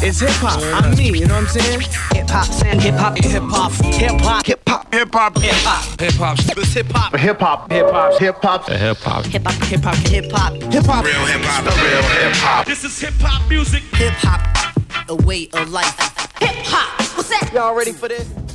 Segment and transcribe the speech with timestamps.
[0.00, 0.60] It's hip hop.
[0.72, 1.18] I'm me.
[1.18, 1.80] You know what I'm saying?
[1.80, 5.38] Hip hop, saying hip hop, hip hop, hip hop, hip hop, Hip hop.
[5.38, 6.38] hip hop, Hip hop.
[6.38, 7.16] It's hip hop.
[7.16, 7.70] Hip hop.
[7.70, 8.18] Hip hop.
[8.18, 8.68] Hip hop.
[8.68, 9.24] Hip hop.
[9.26, 11.04] hip hop, hip hop, hip hop, Hip hop.
[11.04, 11.64] Real hip hop.
[11.64, 12.66] The real hip hop.
[12.66, 13.82] This is hip hop music.
[13.94, 14.40] hip hop,
[15.08, 15.98] a way of life.
[16.38, 17.50] Hip hop, what's that?
[17.52, 18.47] Y'all ready for this?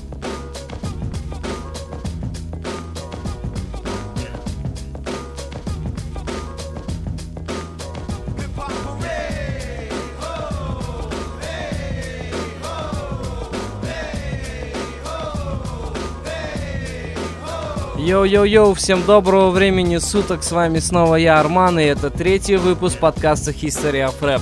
[18.04, 23.52] Йоу-йоу-йоу, всем доброго времени суток, с вами снова я, Арман, и это третий выпуск подкаста
[23.52, 24.42] History of Rap.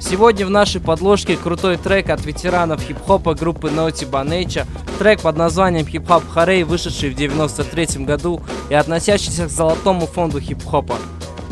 [0.00, 4.64] Сегодня в нашей подложке крутой трек от ветеранов хип-хопа группы Naughty by Nature,
[4.98, 8.40] трек под названием Hip Hop Hooray, вышедший в 93 году
[8.70, 10.96] и относящийся к золотому фонду хип-хопа.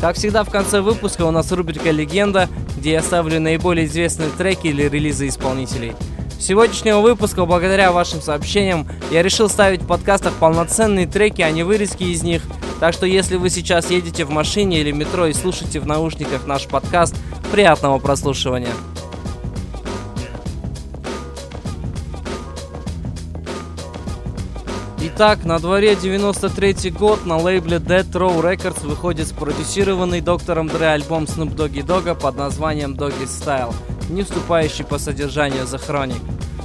[0.00, 4.68] Как всегда в конце выпуска у нас рубрика «Легенда», где я ставлю наиболее известные треки
[4.68, 5.92] или релизы исполнителей.
[6.40, 12.04] Сегодняшнего выпуска, благодаря вашим сообщениям, я решил ставить в подкастах полноценные треки, а не вырезки
[12.04, 12.42] из них.
[12.80, 16.66] Так что если вы сейчас едете в машине или метро и слушаете в наушниках наш
[16.66, 17.14] подкаст,
[17.52, 18.72] приятного прослушивания.
[25.22, 31.24] Итак, на дворе 93 год на лейбле Dead Row Records выходит спродюсированный доктором Дре альбом
[31.24, 33.74] Snoop Doggy Dogg под названием Doggy Style,
[34.08, 36.22] не вступающий по содержанию The Chronic.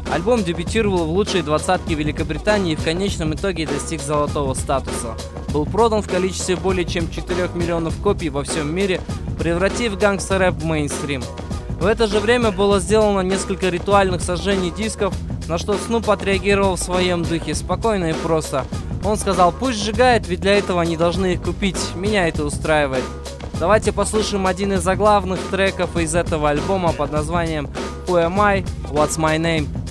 [0.09, 5.17] Альбом дебютировал в лучшей двадцатке Великобритании и в конечном итоге достиг золотого статуса.
[5.51, 9.01] Был продан в количестве более чем 4 миллионов копий во всем мире,
[9.37, 11.21] превратив гангстер-рэп в мейнстрим.
[11.77, 15.13] В это же время было сделано несколько ритуальных сожжений дисков,
[15.47, 18.65] на что Снуп отреагировал в своем духе, спокойно и просто.
[19.03, 23.03] Он сказал, пусть сжигает, ведь для этого они должны их купить, меня это устраивает.
[23.59, 27.69] Давайте послушаем один из заглавных треков из этого альбома под названием
[28.07, 28.63] Who Am I?
[28.91, 29.84] What's My Name?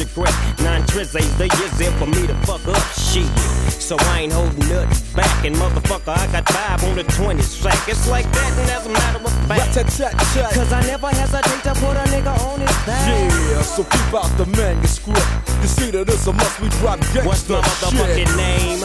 [0.00, 0.34] But don't lose grip.
[0.60, 3.28] Nine trizzies, the years there for me to fuck up shit.
[3.70, 7.88] So I ain't holding nothing back, and motherfucker, I got five on the 20 sack.
[7.88, 9.74] It's like that, and as a matter of fact,
[10.54, 13.08] cause I never hesitate to put a nigga on his back.
[13.08, 15.26] Yeah, so keep out the manuscript.
[15.62, 18.36] You see that it's a must we drop gangsta What's my motherfucking shit.
[18.36, 18.80] name?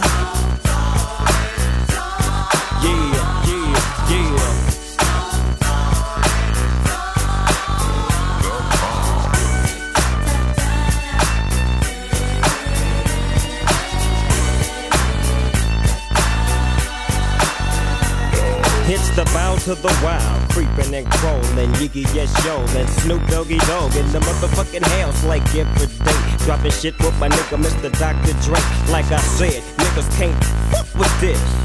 [2.84, 3.15] Yeah, yeah,
[19.16, 23.96] the bow to the wild, creeping and crawling, Yiggy yes yo, and Snoop Doggy Dogg
[23.96, 26.46] in the motherfucking house like every day.
[26.46, 27.90] Dropping shit with my nigga Mr.
[27.98, 28.34] Dr.
[28.44, 28.60] Dre.
[28.92, 31.65] Like I said, niggas can't fuck with this.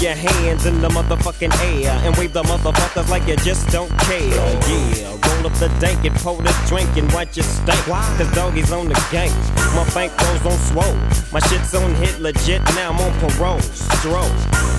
[0.00, 4.20] your hands in the motherfucking air and wave the motherfuckers like you just don't care.
[4.28, 7.78] Yeah, roll up the dank and pour the drink and watch it stink.
[7.86, 9.30] Cause doggies on the gang.
[9.74, 10.96] My bank rolls on swole.
[11.32, 13.60] My shit's on hit legit, now I'm on parole.
[13.60, 14.30] Stroll.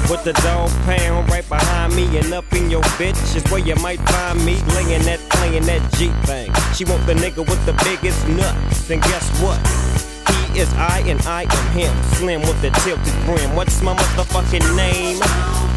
[0.09, 3.75] With the dog pound right behind me and up in your bitch is where you
[3.75, 6.51] might find me laying that, playing that G thing.
[6.73, 8.89] She want the nigga with the biggest nuts.
[8.89, 9.88] And guess what?
[10.29, 12.03] He is I and I am him.
[12.13, 13.55] Slim with the tilted brim.
[13.55, 15.68] What's my motherfucking name?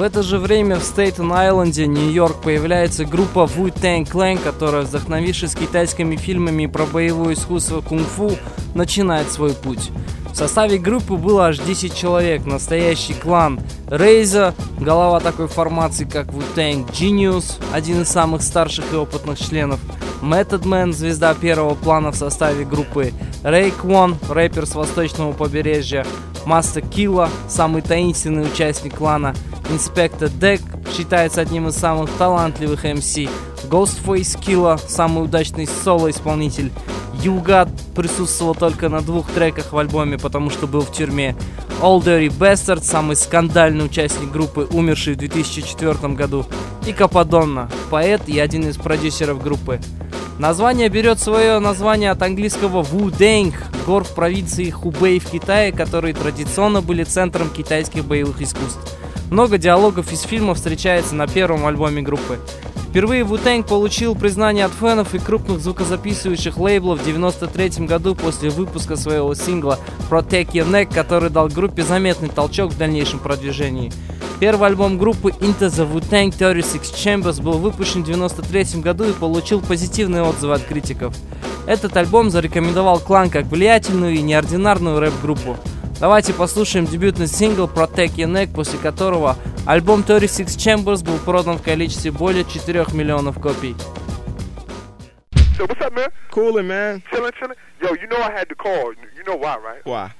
[0.00, 6.64] В это же время в Стейтен-Айленде, Нью-Йорк, появляется группа Wu-Tang Clan, которая, вдохновившись китайскими фильмами
[6.64, 8.38] про боевое искусство кунг-фу,
[8.74, 9.90] начинает свой путь.
[10.32, 13.60] В составе группы было аж 10 человек, настоящий клан
[13.90, 19.80] Рейза, голова такой формации, как Wu-Tang Genius, один из самых старших и опытных членов,
[20.22, 23.12] Method Man, звезда первого плана в составе группы,
[23.42, 26.06] Рэй Квон, рэпер с восточного побережья,
[26.44, 29.34] Маста Килла, самый таинственный участник клана,
[29.70, 30.60] Инспектор Дек
[30.92, 33.28] считается одним из самых талантливых MC,
[33.70, 36.70] Ghostface Killa, самый удачный соло-исполнитель,
[37.22, 41.36] Югат присутствовал только на двух треках в альбоме, потому что был в тюрьме.
[41.82, 46.46] All Dirty Bastard, самый скандальный участник группы, умерший в 2004 году.
[46.86, 49.80] И Кападонна, поэт и один из продюсеров группы.
[50.40, 53.54] Название берет свое название от английского Вудэнг,
[53.84, 58.96] гор в провинции Хубэй в Китае, которые традиционно были центром китайских боевых искусств.
[59.30, 62.38] Много диалогов из фильма встречается на первом альбоме группы.
[62.88, 68.96] Впервые Wu-Tang получил признание от фенов и крупных звукозаписывающих лейблов в 93 году после выпуска
[68.96, 69.78] своего сингла
[70.08, 73.92] Protect Your Neck, который дал группе заметный толчок в дальнейшем продвижении.
[74.40, 79.60] Первый альбом группы Into the Wu-Tang 36 Chambers был выпущен в 93 году и получил
[79.60, 81.14] позитивные отзывы от критиков.
[81.66, 85.58] Этот альбом зарекомендовал клан как влиятельную и неординарную рэп-группу.
[86.00, 91.62] Давайте послушаем дебютный сингл Protect Your Neck, после которого альбом 36 Chambers был продан в
[91.62, 93.76] количестве более 4 миллионов копий.
[95.58, 96.10] So what's up, man?
[96.30, 97.02] Coolin', man.
[97.12, 97.56] Chillin', chillin'.
[97.82, 98.94] Yo, you know I had to call.
[99.14, 99.84] You know why, right?
[99.84, 100.12] Why?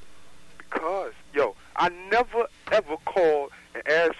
[0.58, 3.50] Because, yo, I never ever called
[3.86, 4.16] and asked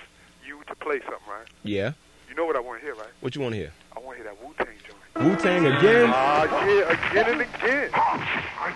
[0.46, 1.46] you to play something, right?
[1.62, 1.92] Yeah.
[2.28, 3.08] You know what I want to hear, right?
[3.20, 3.72] What you want to hear?
[3.96, 5.26] I want to hear that Wu Tang joint.
[5.26, 6.10] Wu Tang again?
[6.12, 7.90] Ah, yeah, again and again.
[7.92, 8.70] I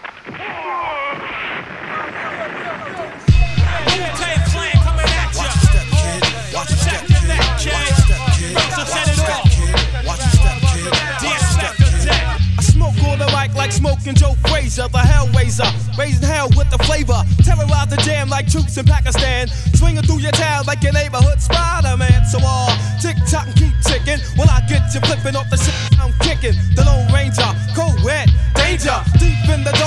[7.64, 7.94] smoke on
[13.16, 15.68] the mic like smoking Joe Frazier, the Hellraiser.
[15.98, 17.22] Raising hell with the flavor.
[17.44, 19.48] Terrorize the jam like troops in Pakistan.
[19.74, 22.24] Swinging through your town like your neighborhood Spider Man.
[22.26, 24.20] So all tick tock and keep ticking.
[24.36, 26.56] When I get you flipping off the shit I'm kicking.
[26.74, 27.50] The Lone Ranger,
[28.05, 28.96] wet, danger.
[29.19, 29.83] Deep in the dark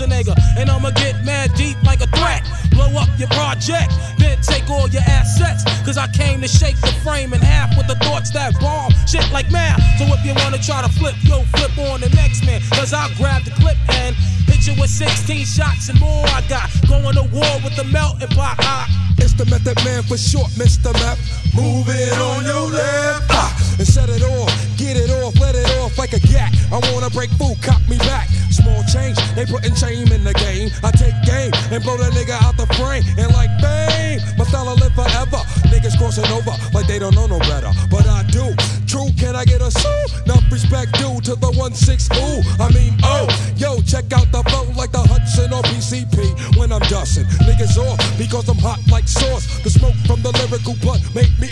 [0.00, 2.42] And I'ma get mad deep like a threat.
[2.70, 5.62] Blow up your project, then take all your assets.
[5.84, 8.92] Cause I came to shake the frame in half with the thoughts that bomb.
[9.06, 9.80] Shit like math.
[9.98, 12.62] So if you wanna try to flip, yo, flip on the next man.
[12.72, 14.16] Cause I'll grab the clip and
[14.48, 16.24] hit you with 16 shots and more.
[16.28, 18.56] I got going to war with the melting pot.
[18.60, 20.92] I, It's the method man for short, Mr.
[21.00, 21.18] Map.
[21.54, 23.30] Move it on your left.
[23.30, 24.50] Ah, and set it off.
[24.76, 26.54] Get it off, let it off like a gat.
[26.72, 28.28] I wanna break food, cop me back.
[28.50, 30.70] Small change, they putting shame in the game.
[30.82, 33.04] I take game and blow that nigga out the frame.
[33.18, 35.40] And like bang, my style live forever.
[35.68, 37.70] Niggas crossing over like they don't know no better.
[37.90, 38.54] But I do.
[38.90, 40.06] True, can I get a sue?
[40.26, 42.42] Enough respect due to the 1-6 ooh.
[42.58, 46.82] I mean, oh, yo, check out the flow like the Hudson or PCP when I'm
[46.90, 47.22] dusting.
[47.46, 49.46] Niggas off because I'm hot like sauce.
[49.62, 51.46] The smoke from the lyrical blood make me.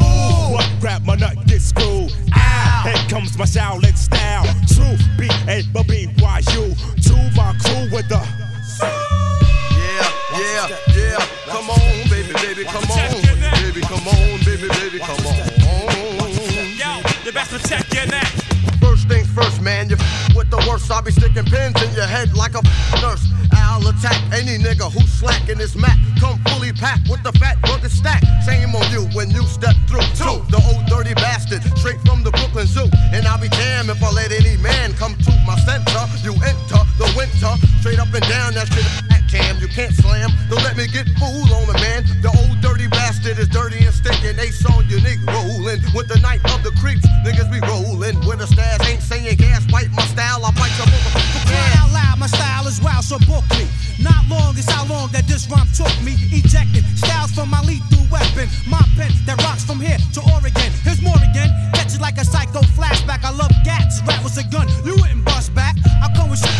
[0.00, 0.66] Ooh, what?
[0.80, 2.12] Grab my nut, get screwed.
[2.32, 4.48] Ah, here comes my Shaolin style.
[4.64, 6.72] True, B A B B Y U.
[6.72, 8.24] To my crew with the.
[9.76, 10.99] Yeah, yeah, yeah.
[20.90, 22.62] I'll be sticking pins in your head like a
[23.00, 23.22] nurse.
[23.52, 25.96] I'll attack any nigga who's slacking his mat.
[26.18, 28.22] Come fully packed with the fat rugged stack.
[28.44, 30.02] Shame on you when you step through.
[30.18, 32.90] Two, the old dirty bastard, straight from the Brooklyn Zoo.
[33.14, 36.02] And I'll be damned if I let any man come to my center.
[36.26, 39.10] You enter the winter, straight up and down that shit.
[39.30, 40.28] Cam, you can't slam.
[40.50, 42.02] Don't let me get fooled on the man.
[42.18, 44.40] The old dirty bastard is dirty and stinking.
[44.40, 47.06] Ace on your nigga rolling with the night of the creeps.
[53.10, 53.66] So book me.
[53.98, 56.14] Not long is how long that this rhyme took me.
[56.30, 58.46] Ejecting styles from my lethal weapon.
[58.70, 60.70] My pen that rocks from here to Oregon.
[60.86, 61.50] Here's more again.
[61.74, 63.26] Catch it like a psycho flashback.
[63.26, 63.98] I love gats.
[64.06, 64.70] Rap was a gun.
[64.86, 65.74] You wouldn't bust back.
[65.82, 66.54] I come with shit,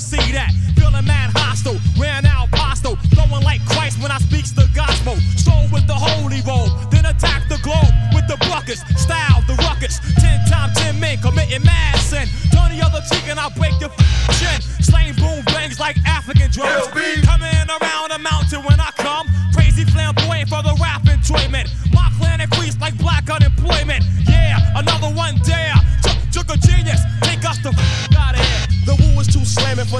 [0.00, 0.50] see that?
[0.74, 5.16] Feeling mad hostile, ran out postal, flowing like Christ when I speaks the gospel.
[5.36, 10.00] Stroll with the holy robe, then attack the globe with the buckets, style the ruckus.
[10.16, 12.26] Ten times ten men committing mad sin.
[12.50, 13.92] Turn the other cheek and I'll break your
[14.40, 14.58] chin.
[14.80, 15.44] Slaying boom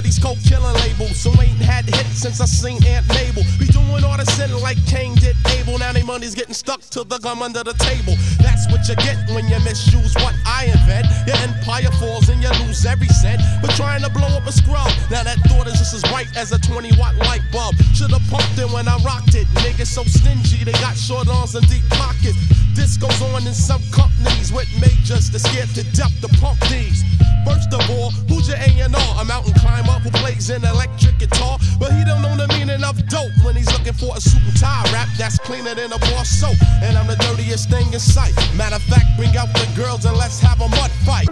[0.00, 1.16] for these coke killing labels.
[1.16, 3.44] So ain't had hits since I seen Aunt Mabel.
[3.58, 5.78] Be doing all the sin like Cain did Abel.
[5.78, 8.16] Now they money's getting stuck to the gum under the table.
[8.40, 11.06] That's what you get when you misuse what I invent.
[11.26, 13.40] Your empire falls and you lose every cent.
[13.60, 14.88] But trying to blow up a scrub.
[15.10, 17.76] Now that thought is just as bright as a 20 watt light bulb.
[17.94, 19.46] Should've pumped it when I rocked it.
[19.60, 22.38] Niggas so stingy, they got short arms and deep pockets.
[22.74, 27.04] This goes on in some companies with majors that scared to death to pump these.
[27.46, 29.20] First of all, who's your A&R?
[29.20, 32.96] A mountain climber who plays an electric guitar, but he don't know the meaning of
[33.08, 36.24] dope when he's looking for a suit and tie rap that's cleaner than a bar
[36.24, 36.56] soap.
[36.82, 38.34] And I'm the dirtiest thing in sight.
[38.56, 41.28] Matter of fact, bring out the girls and let's have a mud fight.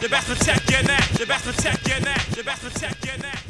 [0.00, 3.42] The best protect your neck, the best protect your neck, the best protect your neck,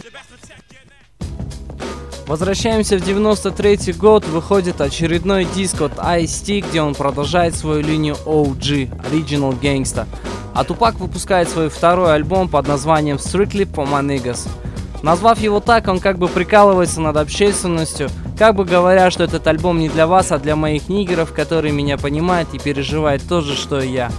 [2.29, 8.91] Возвращаемся в 93 год, выходит очередной диск от Ice-T, где он продолжает свою линию OG,
[9.11, 10.07] Original Gangsta.
[10.53, 14.47] А Тупак выпускает свой второй альбом под названием Strictly for My Niggas.
[15.03, 19.79] Назвав его так, он как бы прикалывается над общественностью, как бы говоря, что этот альбом
[19.79, 23.81] не для вас, а для моих нигеров, которые меня понимают и переживают то же, что
[23.81, 24.11] и я.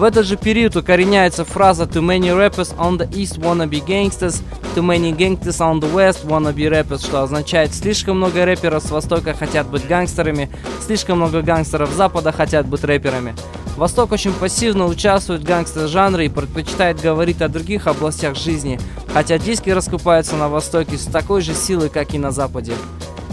[0.00, 4.40] В этот же период укореняется фраза «Too many rappers on the east wanna be gangsters,
[4.74, 8.90] too many gangsters on the west wanna be rappers», что означает «слишком много рэперов с
[8.90, 10.48] востока хотят быть гангстерами,
[10.80, 13.34] слишком много гангстеров с запада хотят быть рэперами».
[13.76, 18.80] Восток очень пассивно участвует в гангстер-жанре и предпочитает говорить о других областях жизни,
[19.12, 22.72] хотя диски раскупаются на Востоке с такой же силой, как и на Западе.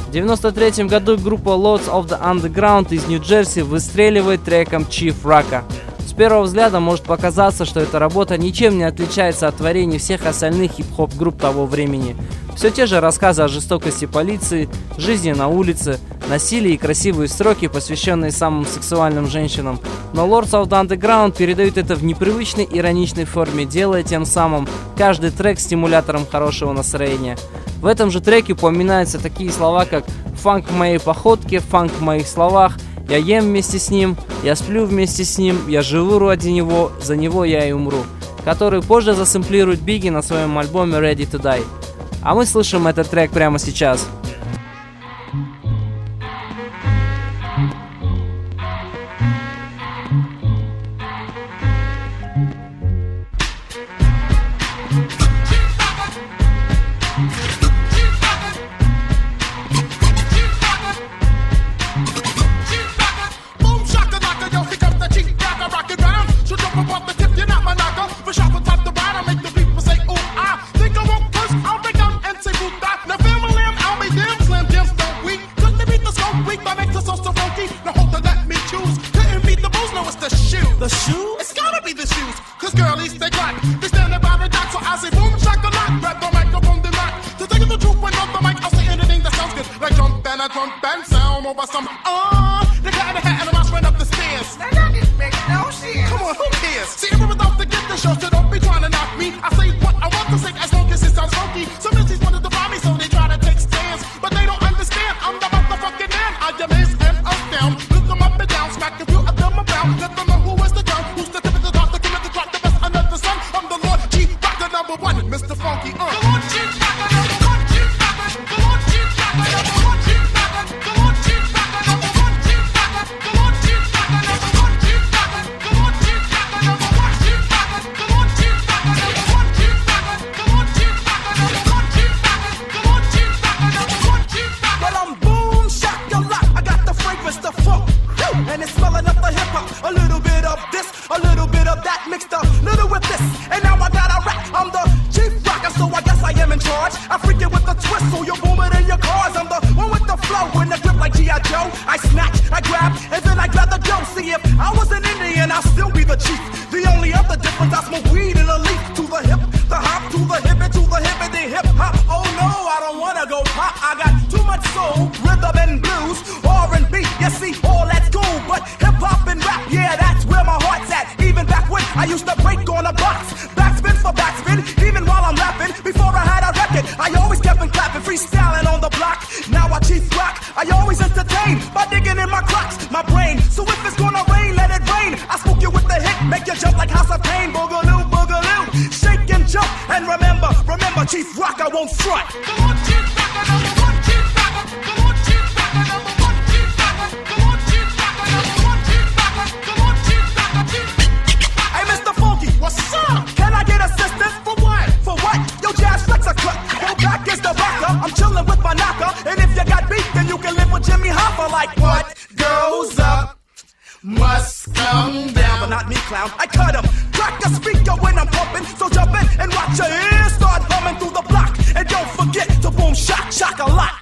[0.10, 5.64] В 93 году группа Lords of the Underground из Нью-Джерси выстреливает треком Chief Raka.
[6.08, 10.72] С первого взгляда может показаться, что эта работа ничем не отличается от творений всех остальных
[10.72, 12.16] хип-хоп групп того времени.
[12.56, 16.00] Все те же рассказы о жестокости полиции, жизни на улице,
[16.30, 19.82] насилии и красивые строки, посвященные самым сексуальным женщинам.
[20.14, 24.66] Но Lords of the Underground передают это в непривычной ироничной форме, делая тем самым
[24.98, 27.38] каждый трек стимулятором хорошего настроения.
[27.82, 30.06] В этом же треке упоминаются такие слова, как
[30.42, 32.78] «фанк в моей походке», «фанк в моих словах»,
[33.10, 37.16] «я ем вместе с ним», «я сплю вместе с ним», «я живу ради него», «за
[37.16, 38.04] него я и умру»,
[38.44, 41.64] который позже засэмплирует Бигги на своем альбоме «Ready to Die».
[42.22, 44.08] А мы слышим этот трек прямо сейчас.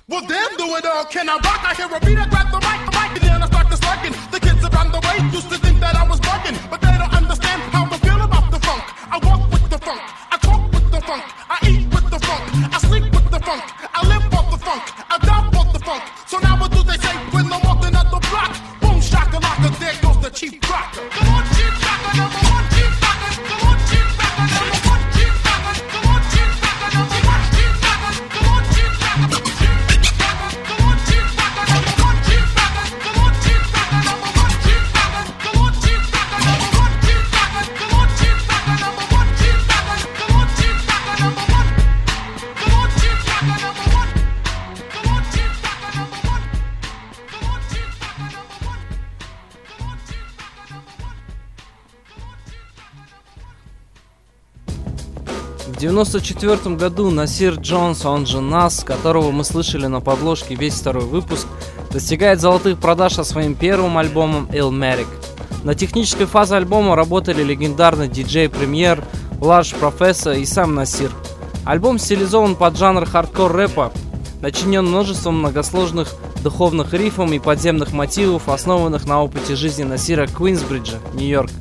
[0.08, 1.06] Well, damn, do it all.
[1.06, 1.64] Can I rock?
[1.64, 3.25] I hear a beat, I grab the mic, the mic,
[55.96, 61.48] 1994 году Насир Джонс, он же Нас, которого мы слышали на подложке весь второй выпуск,
[61.90, 65.08] достигает золотых продаж со своим первым альбомом Illmatic.
[65.64, 69.06] На технической фазе альбома работали легендарный диджей Премьер,
[69.40, 71.12] Ларш Профессор и сам Насир.
[71.64, 73.94] Альбом стилизован под жанр хардкор рэпа,
[74.42, 81.52] начинен множеством многосложных духовных рифом и подземных мотивов, основанных на опыте жизни Насира Куинсбриджа, Нью-Йорк.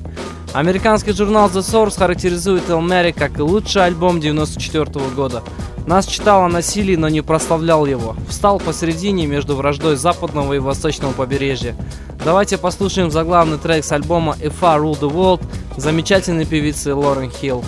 [0.54, 5.42] Американский журнал The Source характеризует Elmatic как лучший альбом 94 года.
[5.88, 8.14] Нас читал о насилии, но не прославлял его.
[8.28, 11.74] Встал посередине между враждой западного и восточного побережья.
[12.24, 15.42] Давайте послушаем заглавный трек с альбома If I Rule the World
[15.76, 17.64] замечательной певицы Лорен Хилл.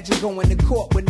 [0.00, 1.09] Imagine going to court with.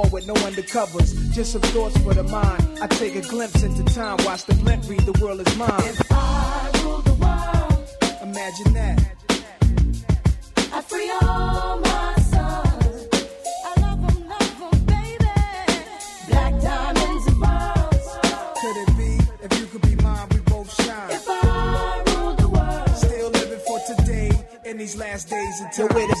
[0.11, 1.09] with no undercovers.
[1.33, 2.79] Just some thoughts for the mind.
[2.81, 5.69] I take a glimpse into time, watch the blimp read, the world is mine.
[5.79, 7.89] If I rule the world,
[8.23, 8.97] imagine that.
[10.73, 13.07] I free all my sons.
[13.65, 15.25] I love 'em, love 'em, baby.
[16.29, 18.07] Black diamonds and pearls.
[18.61, 19.11] Could it be
[19.45, 21.11] if you could be mine, we both shine?
[21.11, 24.31] If I ruled the world, Still living for today
[24.65, 26.15] in these last days until where to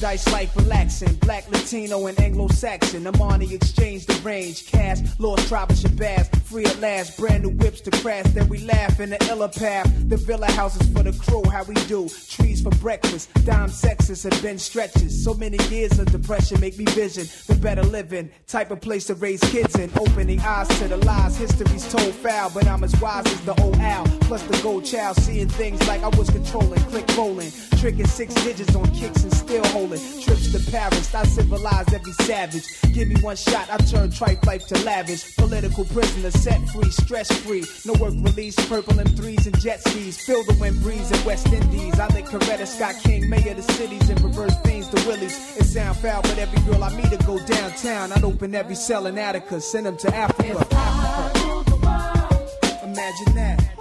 [0.00, 1.14] Paradise life relaxing.
[1.16, 3.04] Black, Latino, and Anglo Saxon.
[3.04, 4.66] Armani exchange the range.
[4.66, 6.34] Cash, lost tribe of Shabazz.
[6.44, 7.18] Free at last.
[7.18, 8.24] Brand new whips to crash.
[8.28, 9.92] Then we laugh in the illa path.
[10.08, 11.42] The villa houses for the crew.
[11.50, 12.08] How we do.
[12.30, 13.28] Trees for breakfast.
[13.44, 15.22] Dime sexes and been stretches.
[15.22, 18.30] So many years of depression make me vision the better living.
[18.46, 19.90] Type of place to raise kids in.
[19.98, 21.36] Opening eyes to the lies.
[21.36, 22.50] History's told foul.
[22.54, 24.06] But I'm as wise as the old owl.
[24.22, 25.16] Plus the gold child.
[25.18, 26.80] Seeing things like I was controlling.
[26.84, 27.52] Click rolling.
[27.78, 29.89] Tricking six digits on kicks and still holding.
[29.98, 31.14] Trips to Paris.
[31.14, 32.64] I civilized every savage.
[32.92, 33.68] Give me one shot.
[33.70, 35.36] I turn tripe life to lavish.
[35.36, 36.90] Political prisoner set free.
[36.90, 37.64] Stress free.
[37.84, 38.54] No work release.
[38.68, 40.20] Purple M3s and jet skis.
[40.24, 41.98] Feel the wind breeze in West Indies.
[41.98, 45.56] I think Coretta Scott King, mayor of the cities, and reverse things to Willies.
[45.56, 48.12] It sound foul, but every girl I meet to go downtown.
[48.12, 49.60] I'd open every cell in Attica.
[49.60, 50.66] Send them to Africa.
[52.84, 53.79] Imagine that.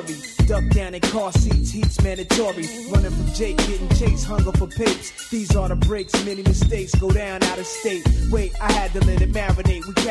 [0.00, 0.16] Worry.
[0.46, 2.66] Duck down in car seats, heat's mandatory.
[2.90, 5.28] Running from Jake, getting chased, hunger for papes.
[5.30, 8.06] These are the breaks, many mistakes go down out of state.
[8.30, 9.65] Wait, I had to let it marinate.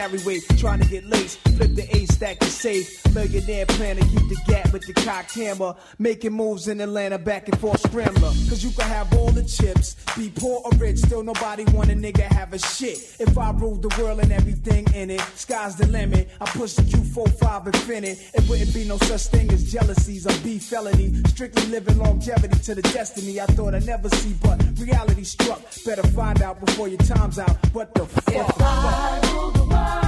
[0.06, 1.40] Carry weight, trying to get laced.
[1.58, 3.04] Flip the A stack to safe.
[3.16, 5.74] Millionaire plan to keep the gap with the cocked hammer.
[5.98, 8.30] Making moves in Atlanta, back and forth scrambler.
[8.50, 11.96] Cause you can have all the chips, be poor or rich, still nobody want a
[11.96, 13.16] nigga have a shit.
[13.20, 16.30] If I ruled the world and everything in it, sky's the limit.
[16.40, 18.30] I push the Q45 infinite.
[18.36, 21.16] It wouldn't be no such thing as jealousies or beef felony.
[21.30, 25.62] Strictly living longevity to the destiny I thought I'd never see, but reality struck.
[25.84, 27.56] Better find out before your time's out.
[27.74, 28.36] What the fuck?
[28.36, 30.05] If I rule the world,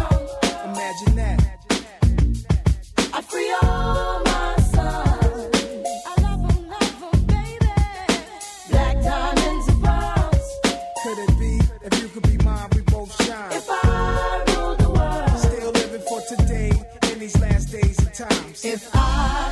[0.77, 1.39] Imagine that.
[3.13, 5.55] I'd free all my sons.
[6.05, 7.73] I love 'em, love 'em, baby.
[8.69, 10.47] Black diamonds and pearls.
[11.03, 13.51] Could it be if you could be mine, we both shine?
[13.53, 16.71] If I rule the world, Still living for today
[17.11, 18.63] in these last days and times.
[18.63, 19.46] if I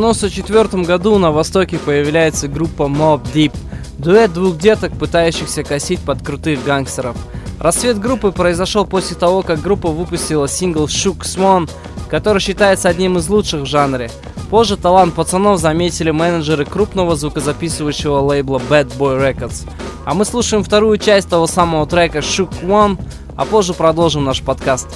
[0.00, 3.54] 1994 году на Востоке появляется группа Mob Deep.
[3.98, 7.14] Дуэт двух деток, пытающихся косить под крутых гангстеров.
[7.58, 11.70] Рассвет группы произошел после того, как группа выпустила сингл Shook Swan,
[12.08, 14.10] который считается одним из лучших в жанре.
[14.48, 19.68] Позже талант пацанов заметили менеджеры крупного звукозаписывающего лейбла Bad Boy Records.
[20.06, 22.98] А мы слушаем вторую часть того самого трека Shook One,
[23.36, 24.88] а позже продолжим наш подкаст.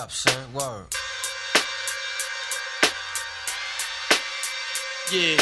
[0.00, 0.32] Up, son.
[0.54, 0.86] Word.
[5.12, 5.36] Yeah.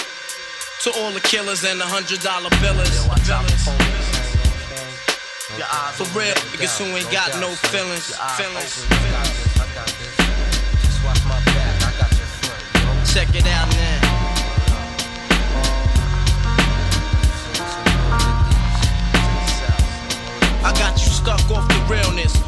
[0.83, 2.91] To all the killers and the hundred dollar billers.
[5.95, 8.17] For real, niggas who ain't got no feelings.
[8.35, 8.83] Feelings.
[13.13, 14.19] Check it out now.
[20.65, 22.48] I got you stuck off the realness.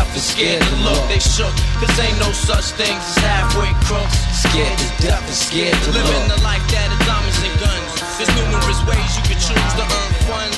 [0.01, 1.01] death and scared to look.
[1.09, 1.53] They shook.
[1.77, 4.17] Cause ain't no such things as halfway crooks.
[4.33, 6.37] Scared to death and scared to Living look.
[6.37, 7.91] the life that is diamonds and guns.
[8.17, 10.57] There's numerous ways you can choose to earn funds.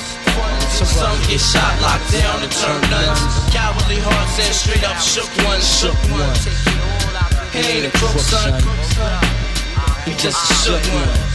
[0.72, 3.20] Some get shot, locked down, and turn nuns.
[3.52, 5.64] Cowardly hearts and straight up shook ones.
[5.64, 6.48] Shook ones.
[7.52, 8.52] He ain't a crook, son.
[10.04, 11.34] He just a shook one.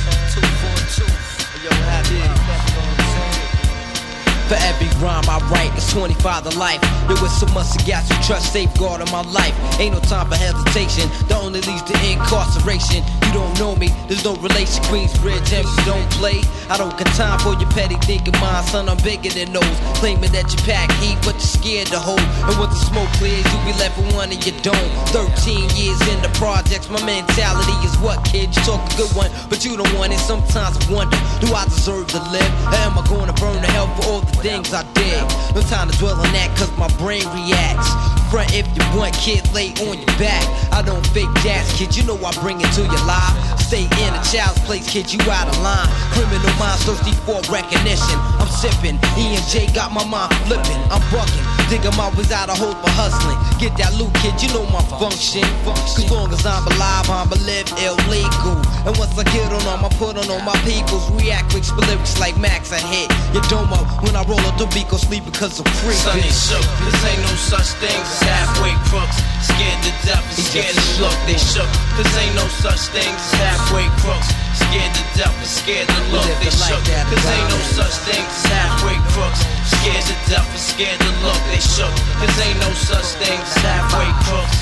[4.50, 6.82] For every rhyme I write, it's 25 to life.
[7.06, 9.54] There was so much to gas you trust, safeguard of my life.
[9.80, 13.06] Ain't no time for hesitation, The only leads to incarceration.
[13.30, 14.82] You don't know me, there's no relation.
[14.90, 16.42] Queensbridge, and you don't play.
[16.66, 18.90] I don't got time for your petty thinking, mind, son.
[18.90, 19.78] I'm bigger than those.
[20.02, 22.26] Claiming that you pack heat, but you're scared to hold.
[22.50, 24.90] And once the smoke clears, you be left with one and you don't.
[25.14, 28.50] 13 years in the projects, my mentality is what, kid?
[28.50, 30.18] You talk a good one, but you don't want it.
[30.18, 32.50] Sometimes I wonder, do I deserve to live?
[32.66, 35.22] Or am I gonna burn to hell for all the things I did?
[35.56, 37.90] No time to dwell on that, cause my brain reacts.
[38.32, 40.44] Front if you want, kid, lay on your back.
[40.72, 43.34] I don't fake jazz, kid, you know I bring it to your life.
[43.60, 45.88] Stay in a child's place, kid, you out of line.
[46.14, 48.18] Criminal minds thirsty for recognition.
[48.40, 50.80] I'm sipping, E and J got my mind flipping.
[50.94, 53.38] I'm bucking, digging my ways out of hope for hustling.
[53.62, 55.46] Get that loot, kid, you know my function.
[55.62, 56.10] function.
[56.10, 58.58] Cause long as I'm alive, I'ma live illegal.
[58.90, 61.06] And once I get on them, I put on all my peoples.
[61.14, 63.86] React quick, spit lyrics like Max, I hit your domo.
[64.02, 65.94] When I roll up the beat, go sleep because I'm free.
[65.94, 66.66] Son, they shook.
[66.90, 69.22] This ain't no such thing as halfway crooks.
[69.46, 71.18] Scared to death and scared to look.
[71.30, 71.70] They shook.
[71.96, 74.49] This ain't no such thing as halfway crooks.
[74.60, 76.28] Scared to death and scared to look.
[76.44, 76.84] They shook.
[76.84, 79.42] This ain't no such thing as halfway crooks.
[79.66, 81.40] Scared to death and scared to look.
[81.50, 81.94] They shook.
[82.20, 84.60] This ain't no such thing as halfway crooks.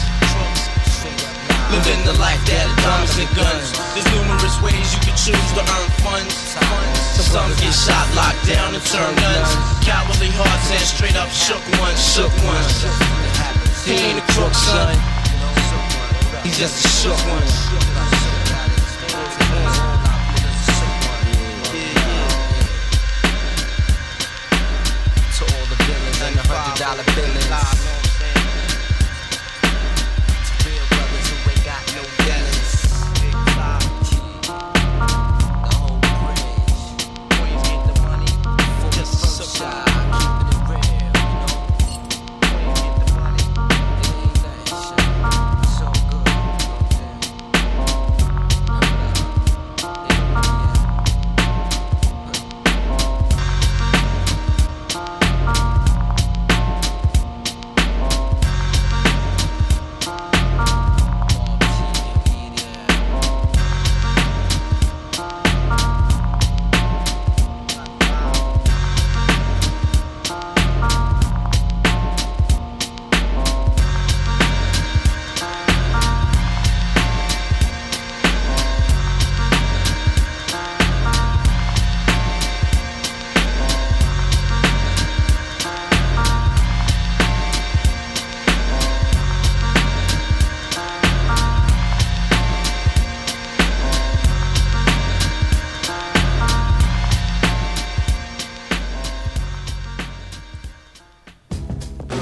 [1.73, 3.75] Living the life that is diamonds and guns.
[3.91, 6.55] There's numerous ways you can choose to earn funds.
[7.27, 9.51] Some get shot, locked down, and turn guns.
[9.83, 12.87] Cowardly hearts and straight up shook ones, shook ones.
[13.83, 14.95] He ain't a crook, son.
[16.43, 18.16] He's just a shook one.
[26.87, 27.36] Dollar billings.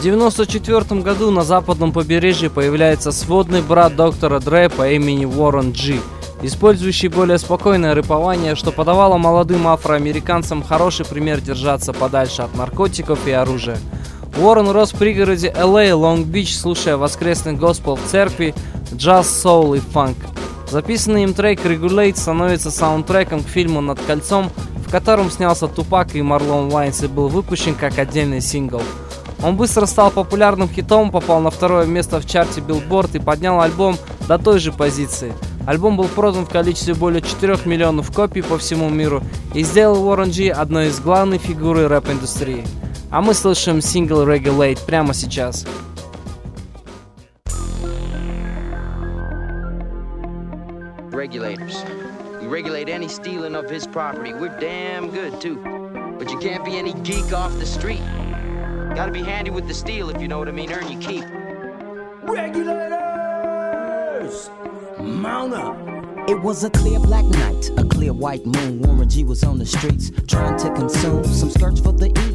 [0.05, 5.99] 1994 году на западном побережье появляется сводный брат доктора Дре по имени Уоррен Джи,
[6.43, 13.31] использующий более спокойное рэпование, что подавало молодым афроамериканцам хороший пример держаться подальше от наркотиков и
[13.31, 13.79] оружия.
[14.37, 18.53] Уоррен рос в пригороде Л.А., Лонг-Бич, слушая воскресный госпел в церкви,
[18.93, 20.17] джаз, соул и фанк.
[20.69, 24.51] Записанный им трек «Regulate» становится саундтреком к фильму «Над кольцом»,
[24.85, 28.83] в котором снялся Тупак и Марлон Вайнс и был выпущен как отдельный сингл.
[29.45, 33.95] Он быстро стал популярным хитом, попал на второе место в чарте Billboard и поднял альбом
[34.27, 35.35] до той же позиции.
[35.67, 39.21] Альбом был продан в количестве более 4 миллионов копий по всему миру
[39.53, 42.65] и сделал Уоррен Джи одной из главных фигуры рэп-индустрии.
[43.11, 45.67] А мы слышим сингл Regulate прямо сейчас.
[51.11, 51.85] Regulators.
[52.41, 54.33] We regulate any stealing of his property.
[54.33, 55.59] We're damn good, too.
[56.17, 58.01] But you can't be any geek off the street.
[58.95, 60.71] Gotta be handy with the steel, if you know what I mean.
[60.71, 61.25] Earn your keep.
[62.23, 62.89] Regulators!
[64.99, 65.77] Mount up!
[66.29, 68.81] It was a clear black night, a clear white moon.
[68.81, 72.34] Warren G was on the streets trying to consume some skirts for the E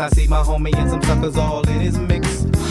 [0.00, 2.23] I see my homie and some suckers all in his mix.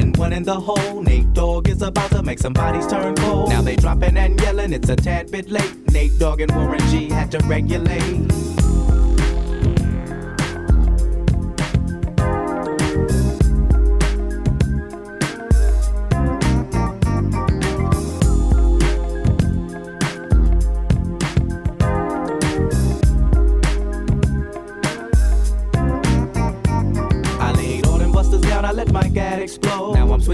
[0.00, 1.02] and one in the hole.
[1.02, 3.50] Nate Dogg is about to make some bodies turn cold.
[3.50, 5.92] Now they dropping and yelling, it's a tad bit late.
[5.92, 8.49] Nate Dogg and Warren G had to regulate.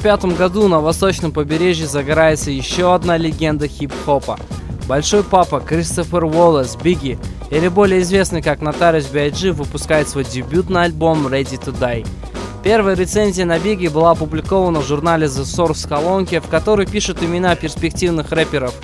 [0.00, 4.38] 1995 году на восточном побережье загорается еще одна легенда хип-хопа.
[4.88, 7.18] Большой папа Кристофер Уоллес Бигги,
[7.50, 12.06] или более известный как Нотариус Биаджи, выпускает свой дебютный альбом Ready to Die.
[12.64, 17.54] Первая рецензия на Бигги была опубликована в журнале The Source колонке, в которой пишут имена
[17.54, 18.74] перспективных рэперов,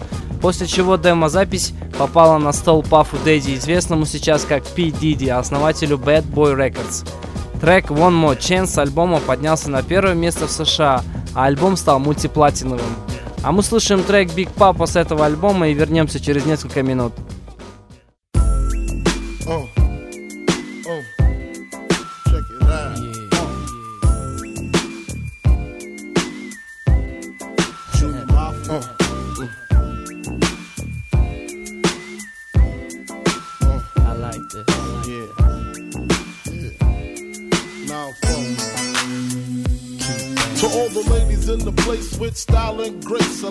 [0.43, 4.89] после чего демо-запись попала на стол Пафу Дэдди, известному сейчас как P.
[4.89, 7.09] Diddy, основателю Bad Boy Records.
[7.61, 11.03] Трек One More Chance альбома поднялся на первое место в США,
[11.35, 12.81] а альбом стал мультиплатиновым.
[13.43, 17.13] А мы слушаем трек Big Papa с этого альбома и вернемся через несколько минут.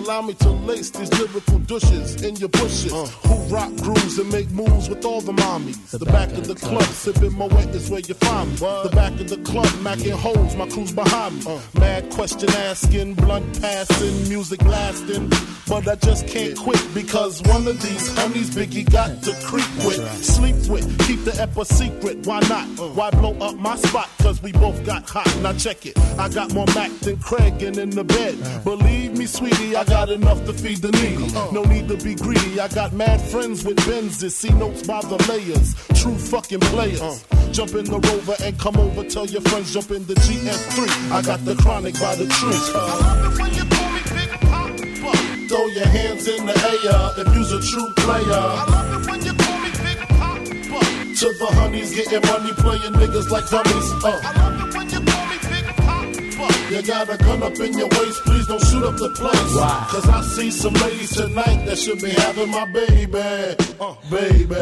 [0.06, 2.92] Allow me to lace these lyrical douches in your bushes.
[2.92, 5.90] Who rock grooves and make moves with all the mommies.
[5.90, 8.56] The, back, of the club, sipping Moët is where you find me.
[8.56, 11.58] The back of the club, macking holes, my crew's behind me.
[11.78, 15.30] Mad question asking, blunt passing, music lasting.
[15.68, 20.24] But I just can't quit because one of these honeys Biggie got to creep with,
[20.24, 22.26] sleep with, keep the ep a secret.
[22.26, 22.66] Why not?
[22.94, 24.08] Why blow up my spot?
[24.20, 25.26] Cause we both got hot.
[25.42, 25.98] Now check it.
[26.18, 28.38] I got more Mac than Craig and in the bed.
[28.64, 31.32] Believe me, sweetie, I got enough to feed the needy.
[31.52, 32.60] No need to be greedy.
[32.60, 34.32] I got mad friends with Benzes.
[34.32, 35.74] See notes by the layers.
[36.00, 37.24] True fucking players.
[37.52, 39.04] Jump in the rover and come over.
[39.04, 41.12] Tell your friends jump in the GS3.
[41.12, 42.60] I got the chronic by the tree.
[42.74, 45.48] I love it when you call me Big Papa.
[45.48, 48.42] Throw your hands in the air if you's a true player.
[48.50, 50.44] I love it when you call me Big Papa.
[51.20, 54.04] To the honeys getting money, playing niggas like dummies.
[54.04, 54.55] Uh.
[56.48, 56.74] You call me Big Papa.
[56.74, 59.54] You got a gun up in your waist, please don't shoot up the place.
[59.54, 59.86] Why?
[59.90, 63.56] Cause I see some ladies tonight that should be having my baby.
[63.80, 64.54] Uh, baby.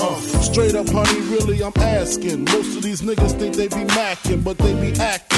[0.00, 2.44] Uh, straight up, honey, really, I'm asking.
[2.44, 5.37] Most of these niggas think they be macking, but they be acting.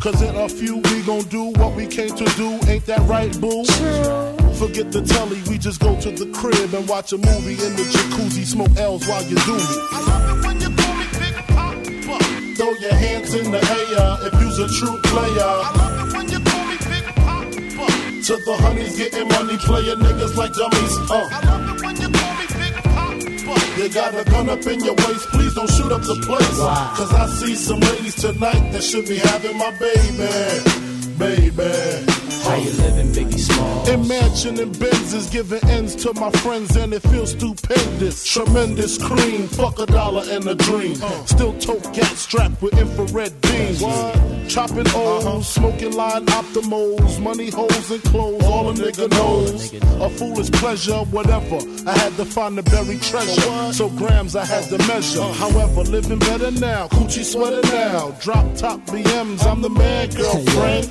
[0.00, 2.58] cause in a few we gon' do what we came to do.
[2.68, 3.64] Ain't that right, boo?
[4.54, 7.82] Forget the telly, we just go to the crib and watch a movie in the
[7.82, 8.44] jacuzzi.
[8.44, 9.62] Smoke L's while you do me.
[10.62, 10.74] You
[12.56, 15.52] Throw your hands in the air if you's a true player.
[18.28, 20.98] To the honeys getting money, playing niggas like dummies.
[21.10, 21.67] Uh.
[23.78, 26.58] You got a gun up in your waist, please don't shoot up the place.
[26.98, 31.52] Cause I see some ladies tonight that should be having my baby.
[31.52, 32.17] Baby.
[32.44, 33.88] How you living, Biggie Small?
[33.88, 38.24] In mansion and Benzes, giving ends to my friends, and it feels stupendous.
[38.24, 40.94] Tremendous cream, fuck a dollar and a dream.
[41.26, 43.80] Still tote gat strapped with infrared beams.
[44.48, 49.72] Chopping O's, smoking Lime Optimos, money holes and clothes, all a nigga knows.
[50.00, 51.58] A foolish pleasure, whatever.
[51.86, 55.22] I had to find the buried treasure, so grams I had to measure.
[55.34, 58.12] However, living better now, coochie sweater now.
[58.20, 60.90] Drop top BMs, I'm the man, girlfriend.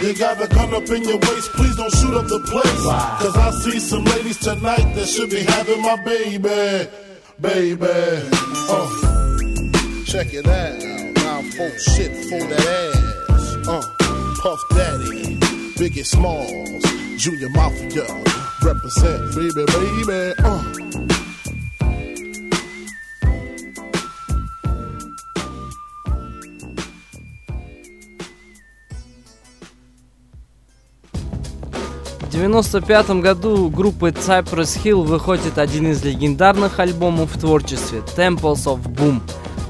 [0.00, 2.84] You got a gun up in your waist, please don't shoot up the place.
[3.20, 6.88] Cause I see some ladies tonight that should be having my baby.
[7.40, 7.86] Baby.
[8.70, 8.88] Uh.
[10.06, 10.78] Check it out.
[11.16, 12.94] Now folk shit for that
[13.28, 13.56] ass.
[13.66, 13.82] Uh.
[14.40, 15.36] Puff Daddy.
[15.74, 16.82] Biggie Smalls.
[17.20, 18.06] Junior Mafia.
[18.62, 20.34] Represent, baby, baby.
[20.44, 21.07] Uh.
[32.38, 39.20] 1995 году группы Cypress Hill выходит один из легендарных альбомов в творчестве Temples of Boom,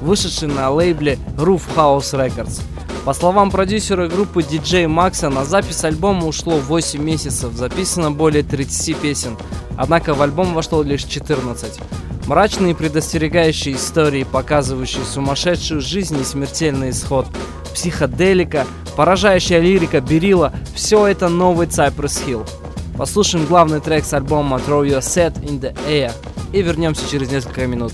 [0.01, 2.61] вышедший на лейбле Roof House Records.
[3.05, 8.95] По словам продюсера группы DJ Макса, на запись альбома ушло 8 месяцев, записано более 30
[8.97, 9.35] песен,
[9.75, 11.79] однако в альбом вошло лишь 14.
[12.27, 17.25] Мрачные предостерегающие истории, показывающие сумасшедшую жизнь и смертельный исход,
[17.73, 18.65] психоделика,
[18.95, 22.47] поражающая лирика Берила– все это новый Cypress Hill.
[22.97, 26.11] Послушаем главный трек с альбома Throw Your Set in the Air
[26.51, 27.93] и вернемся через несколько минут.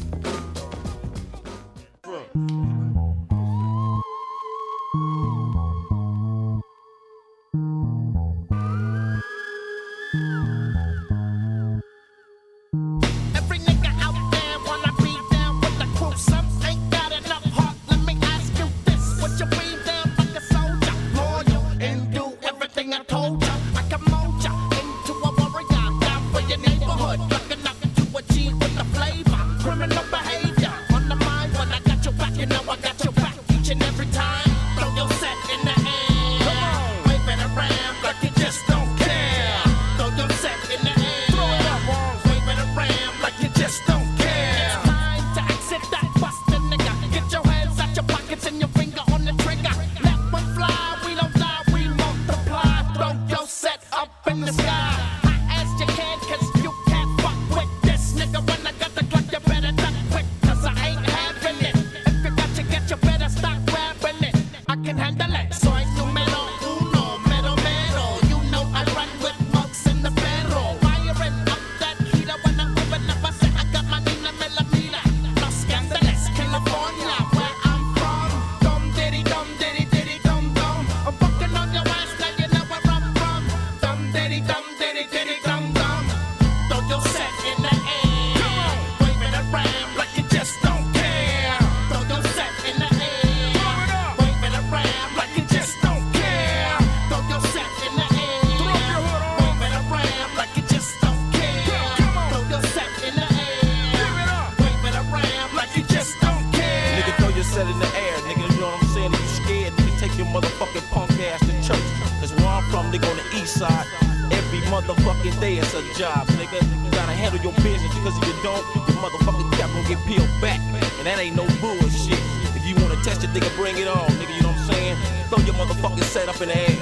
[114.56, 116.64] Every motherfucking day it's a job, nigga.
[116.64, 120.32] You gotta handle your business because if you don't, your motherfucking cap gonna get peeled
[120.40, 120.62] back.
[120.96, 122.24] And that ain't no bullshit.
[122.56, 124.32] If you wanna test it, nigga, bring it on, nigga.
[124.32, 124.98] You know what I'm saying?
[125.28, 126.78] Throw your motherfucking set up in the air.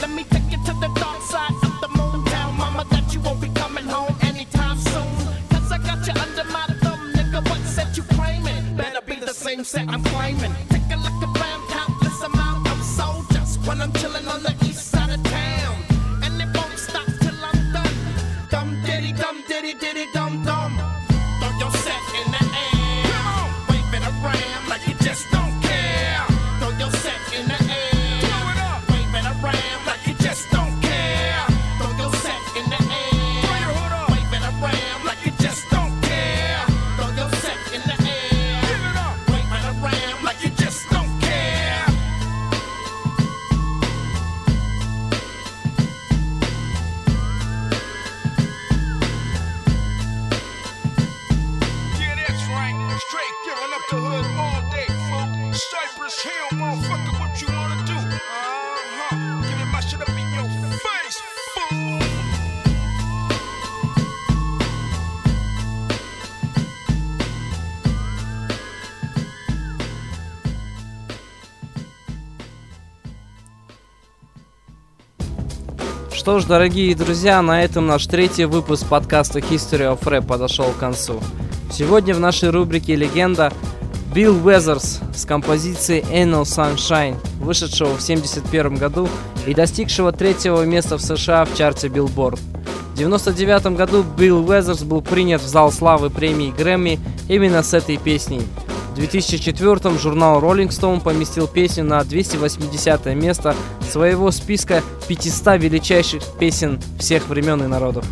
[0.00, 2.24] Let me take you to the dark side of the moon.
[2.26, 5.14] Tell mama that you won't be coming home anytime soon.
[5.54, 7.38] Cause I got you under my thumb, nigga.
[7.48, 8.76] What set you claiming?
[8.76, 10.52] Better be the same set I'm claiming.
[10.70, 13.58] Take a look around, countless amount of soldiers.
[13.62, 14.50] When I'm chilling on the
[19.60, 20.39] diddy, diddy, dum
[76.20, 80.76] Что ж, дорогие друзья, на этом наш третий выпуск подкаста History of Rap подошел к
[80.76, 81.18] концу.
[81.72, 83.50] Сегодня в нашей рубрике «Легенда»
[84.14, 89.08] Билл Уэзерс с композицией No Sunshine, вышедшего в 1971 году
[89.46, 92.38] и достигшего третьего места в США в чарте Billboard.
[92.96, 97.96] В 1999 году Билл Уэзерс был принят в зал славы премии Грэмми именно с этой
[97.96, 98.42] песней.
[98.90, 103.54] В 2004 журнал Rolling Stone поместил песню на 280 место
[103.88, 108.04] своего списка 500 величайших песен всех времен и народов.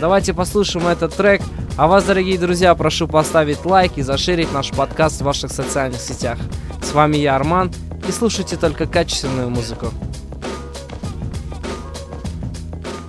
[0.00, 1.40] Давайте послушаем этот трек,
[1.76, 6.38] а вас, дорогие друзья, прошу поставить лайк и зашерить наш подкаст в ваших социальных сетях.
[6.82, 7.72] С вами я, Арман,
[8.08, 9.92] и слушайте только качественную музыку.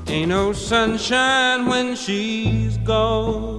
[0.08, 3.59] Ain't no sunshine when she's gone.